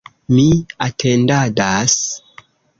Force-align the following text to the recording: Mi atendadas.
Mi 0.37 0.45
atendadas. 0.85 2.01